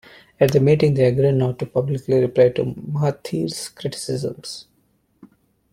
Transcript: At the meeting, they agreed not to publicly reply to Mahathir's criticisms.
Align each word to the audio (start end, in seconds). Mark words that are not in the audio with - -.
At 0.39 0.49
the 0.51 0.59
meeting, 0.59 0.95
they 0.95 1.05
agreed 1.05 1.35
not 1.35 1.59
to 1.59 1.67
publicly 1.67 2.19
reply 2.21 2.49
to 2.49 2.63
Mahathir's 2.63 3.69
criticisms. 3.69 4.65